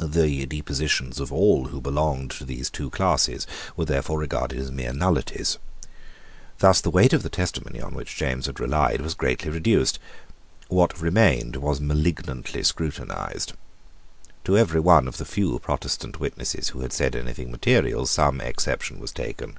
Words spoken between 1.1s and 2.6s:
of all who belonged to